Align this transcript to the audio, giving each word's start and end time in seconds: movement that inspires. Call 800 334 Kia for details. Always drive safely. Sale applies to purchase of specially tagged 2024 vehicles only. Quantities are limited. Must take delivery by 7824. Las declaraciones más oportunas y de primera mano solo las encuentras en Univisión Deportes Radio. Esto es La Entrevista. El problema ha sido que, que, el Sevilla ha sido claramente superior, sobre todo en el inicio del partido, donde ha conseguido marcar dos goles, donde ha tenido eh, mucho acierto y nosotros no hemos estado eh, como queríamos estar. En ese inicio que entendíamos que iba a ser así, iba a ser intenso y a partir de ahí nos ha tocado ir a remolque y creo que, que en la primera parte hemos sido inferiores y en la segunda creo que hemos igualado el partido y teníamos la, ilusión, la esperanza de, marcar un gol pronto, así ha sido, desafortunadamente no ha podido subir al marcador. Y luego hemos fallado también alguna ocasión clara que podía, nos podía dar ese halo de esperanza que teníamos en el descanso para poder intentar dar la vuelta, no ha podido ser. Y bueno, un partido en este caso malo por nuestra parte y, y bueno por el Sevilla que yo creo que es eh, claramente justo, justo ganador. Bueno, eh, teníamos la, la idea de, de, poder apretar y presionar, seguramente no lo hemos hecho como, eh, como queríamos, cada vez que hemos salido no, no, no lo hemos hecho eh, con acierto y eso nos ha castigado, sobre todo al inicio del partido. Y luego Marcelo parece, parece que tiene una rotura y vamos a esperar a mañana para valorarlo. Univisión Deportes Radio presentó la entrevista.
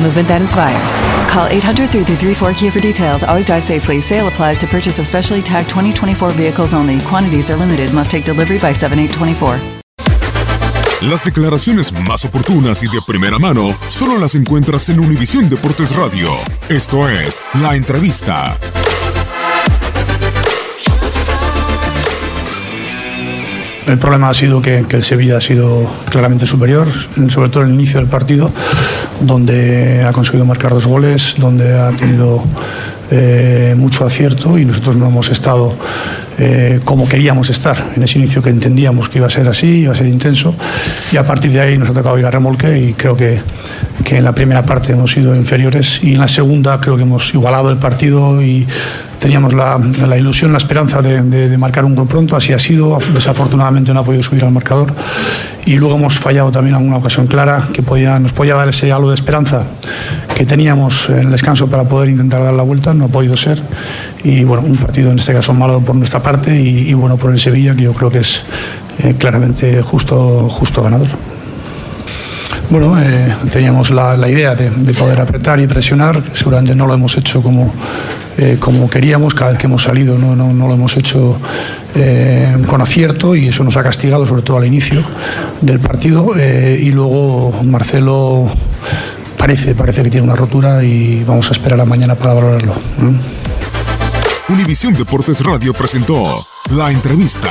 movement 0.00 0.28
that 0.28 0.40
inspires. 0.40 0.92
Call 1.30 1.46
800 1.46 1.90
334 1.90 2.54
Kia 2.54 2.70
for 2.70 2.80
details. 2.80 3.22
Always 3.22 3.46
drive 3.46 3.64
safely. 3.64 4.00
Sale 4.00 4.28
applies 4.28 4.58
to 4.60 4.66
purchase 4.66 4.98
of 4.98 5.06
specially 5.06 5.42
tagged 5.42 5.68
2024 5.70 6.30
vehicles 6.32 6.74
only. 6.74 7.00
Quantities 7.02 7.50
are 7.50 7.56
limited. 7.56 7.92
Must 7.92 8.10
take 8.10 8.24
delivery 8.24 8.58
by 8.58 8.72
7824. 8.72 9.78
Las 11.02 11.24
declaraciones 11.24 11.92
más 11.92 12.24
oportunas 12.24 12.82
y 12.82 12.86
de 12.86 13.00
primera 13.06 13.38
mano 13.38 13.72
solo 13.86 14.18
las 14.18 14.34
encuentras 14.34 14.88
en 14.88 14.98
Univisión 14.98 15.48
Deportes 15.48 15.94
Radio. 15.94 16.28
Esto 16.68 17.08
es 17.08 17.44
La 17.62 17.76
Entrevista. 17.76 18.56
El 23.86 23.98
problema 23.98 24.28
ha 24.28 24.34
sido 24.34 24.60
que, 24.60 24.84
que, 24.88 24.96
el 24.96 25.02
Sevilla 25.02 25.38
ha 25.38 25.40
sido 25.40 25.88
claramente 26.10 26.46
superior, 26.46 26.88
sobre 27.30 27.48
todo 27.48 27.62
en 27.62 27.70
el 27.70 27.74
inicio 27.76 28.00
del 28.00 28.08
partido, 28.10 28.52
donde 29.20 30.04
ha 30.04 30.12
conseguido 30.12 30.44
marcar 30.44 30.72
dos 30.72 30.86
goles, 30.86 31.34
donde 31.38 31.78
ha 31.78 31.90
tenido 31.92 32.42
eh, 33.10 33.74
mucho 33.76 34.04
acierto 34.04 34.58
y 34.58 34.64
nosotros 34.64 34.96
no 34.96 35.08
hemos 35.08 35.30
estado 35.30 35.74
eh, 36.38 36.80
como 36.84 37.08
queríamos 37.08 37.50
estar. 37.50 37.92
En 37.96 38.02
ese 38.02 38.18
inicio 38.18 38.42
que 38.42 38.50
entendíamos 38.50 39.08
que 39.08 39.18
iba 39.18 39.26
a 39.26 39.30
ser 39.30 39.48
así, 39.48 39.80
iba 39.80 39.92
a 39.92 39.96
ser 39.96 40.06
intenso 40.06 40.54
y 41.10 41.16
a 41.16 41.26
partir 41.26 41.50
de 41.50 41.60
ahí 41.60 41.78
nos 41.78 41.90
ha 41.90 41.94
tocado 41.94 42.18
ir 42.18 42.26
a 42.26 42.30
remolque 42.30 42.78
y 42.78 42.92
creo 42.92 43.16
que, 43.16 43.40
que 44.04 44.18
en 44.18 44.24
la 44.24 44.34
primera 44.34 44.64
parte 44.64 44.92
hemos 44.92 45.10
sido 45.10 45.34
inferiores 45.34 46.00
y 46.02 46.14
en 46.14 46.20
la 46.20 46.28
segunda 46.28 46.80
creo 46.80 46.96
que 46.96 47.02
hemos 47.02 47.34
igualado 47.34 47.70
el 47.70 47.78
partido 47.78 48.40
y 48.42 48.66
teníamos 49.18 49.52
la, 49.54 49.78
ilusión, 50.16 50.52
la 50.52 50.58
esperanza 50.58 51.02
de, 51.02 51.58
marcar 51.58 51.84
un 51.84 51.94
gol 51.94 52.06
pronto, 52.06 52.36
así 52.36 52.52
ha 52.52 52.58
sido, 52.58 52.98
desafortunadamente 53.12 53.92
no 53.92 54.00
ha 54.00 54.04
podido 54.04 54.22
subir 54.22 54.44
al 54.44 54.52
marcador. 54.52 54.92
Y 55.66 55.76
luego 55.76 55.96
hemos 55.96 56.14
fallado 56.14 56.50
también 56.50 56.76
alguna 56.76 56.96
ocasión 56.96 57.26
clara 57.26 57.68
que 57.72 57.82
podía, 57.82 58.18
nos 58.18 58.32
podía 58.32 58.54
dar 58.54 58.68
ese 58.68 58.90
halo 58.92 59.08
de 59.08 59.14
esperanza 59.14 59.64
que 60.34 60.46
teníamos 60.46 61.10
en 61.10 61.18
el 61.18 61.30
descanso 61.30 61.68
para 61.68 61.84
poder 61.84 62.08
intentar 62.08 62.42
dar 62.42 62.54
la 62.54 62.62
vuelta, 62.62 62.94
no 62.94 63.06
ha 63.06 63.08
podido 63.08 63.36
ser. 63.36 63.60
Y 64.24 64.44
bueno, 64.44 64.62
un 64.64 64.76
partido 64.76 65.10
en 65.10 65.18
este 65.18 65.32
caso 65.32 65.52
malo 65.52 65.80
por 65.80 65.96
nuestra 65.96 66.22
parte 66.22 66.58
y, 66.58 66.88
y 66.88 66.94
bueno 66.94 67.16
por 67.16 67.32
el 67.32 67.40
Sevilla 67.40 67.74
que 67.74 67.82
yo 67.82 67.92
creo 67.92 68.10
que 68.10 68.20
es 68.20 68.42
eh, 69.02 69.14
claramente 69.18 69.82
justo, 69.82 70.48
justo 70.48 70.82
ganador. 70.82 71.08
Bueno, 72.70 73.00
eh, 73.00 73.34
teníamos 73.50 73.90
la, 73.90 74.14
la 74.16 74.28
idea 74.28 74.54
de, 74.54 74.68
de, 74.68 74.92
poder 74.92 75.18
apretar 75.20 75.58
y 75.58 75.66
presionar, 75.66 76.22
seguramente 76.34 76.74
no 76.74 76.86
lo 76.86 76.92
hemos 76.92 77.16
hecho 77.16 77.42
como, 77.42 77.72
eh, 78.36 78.58
como 78.60 78.90
queríamos, 78.90 79.32
cada 79.32 79.52
vez 79.52 79.58
que 79.58 79.66
hemos 79.66 79.82
salido 79.82 80.18
no, 80.18 80.36
no, 80.36 80.52
no 80.52 80.68
lo 80.68 80.74
hemos 80.74 80.94
hecho 80.98 81.38
eh, 81.94 82.58
con 82.66 82.82
acierto 82.82 83.34
y 83.34 83.48
eso 83.48 83.64
nos 83.64 83.78
ha 83.78 83.82
castigado, 83.82 84.26
sobre 84.26 84.42
todo 84.42 84.58
al 84.58 84.66
inicio 84.66 85.02
del 85.62 85.80
partido. 85.80 86.34
Y 86.36 86.92
luego 86.92 87.54
Marcelo 87.64 88.50
parece, 89.38 89.74
parece 89.74 90.02
que 90.02 90.10
tiene 90.10 90.24
una 90.24 90.36
rotura 90.36 90.84
y 90.84 91.24
vamos 91.24 91.48
a 91.48 91.52
esperar 91.52 91.80
a 91.80 91.86
mañana 91.86 92.16
para 92.16 92.34
valorarlo. 92.34 92.74
Univisión 94.50 94.92
Deportes 94.92 95.42
Radio 95.42 95.72
presentó 95.72 96.46
la 96.70 96.90
entrevista. 96.90 97.50